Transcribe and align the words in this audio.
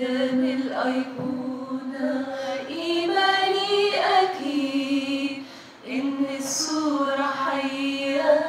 قدام 0.00 0.44
الأيقونة 0.44 2.26
إيماني 2.68 3.90
أكيد 4.22 5.42
إن 5.88 6.24
الصورة 6.38 7.22
حية 7.22 8.40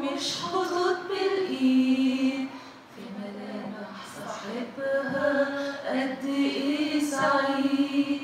مش 0.00 0.34
خطوط 0.42 0.96
بالإيد. 1.08 2.48
في 2.96 3.02
ملامح 3.18 3.96
صاحبها 4.18 5.56
قد 5.88 6.24
إيه 6.24 7.00
سعيد. 7.00 8.20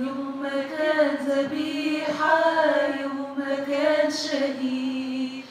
يوم 0.00 0.40
ما 0.42 0.62
كان 0.62 1.16
ذبيحة 1.26 2.40
يوم 3.02 3.38
ما 3.38 3.54
كان 3.54 4.10
شهيد. 4.10 5.44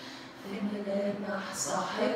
في 0.44 0.54
ملامح 0.74 1.54
صاحبها 1.56 2.13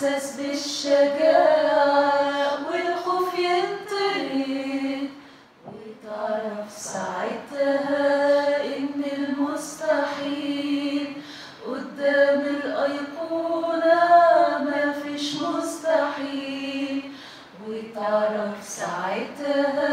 إحساس 0.00 0.36
بالشجاعة 0.36 2.10
والخوف 2.70 3.38
يطرد 3.38 5.08
وتعرف 5.66 6.70
ساعتها 6.72 8.64
إن 8.64 9.02
المستحيل. 9.18 11.06
قدام 11.66 12.40
الأيقونة 12.40 14.00
مفيش 14.60 15.34
مستحيل. 15.42 17.02
وتعرف 17.68 18.62
ساعتها 18.62 19.92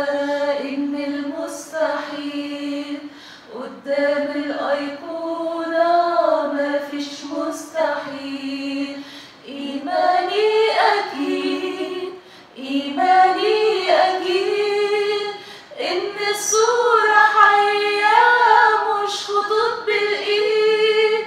إن 0.62 0.96
المستحيل. 0.96 2.98
قدام 3.56 4.27
إيماني 12.82 13.92
أكيد 13.92 15.28
إن 15.80 16.12
الصورة 16.32 17.20
حية 17.36 18.20
مش 19.04 19.16
خطوط 19.26 19.86
بالإيد 19.86 21.26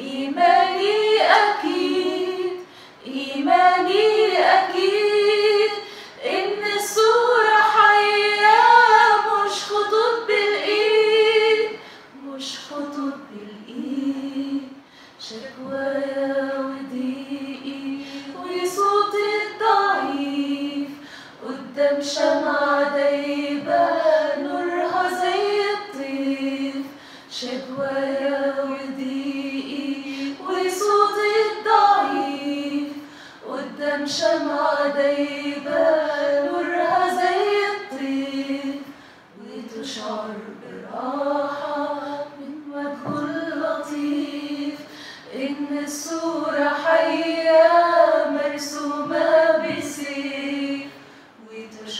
إيماني 0.00 1.20
أكيد. 1.22 2.56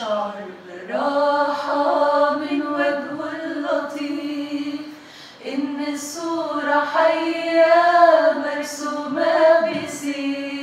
شعر 0.07 0.33
الراحة 0.75 2.37
من 2.37 2.63
وجهه 2.63 3.31
اللطيف. 3.45 4.81
إن 5.47 5.95
الصورة 5.95 6.85
حية 6.95 7.75
مرسومة 8.33 9.61
بسير 9.61 10.56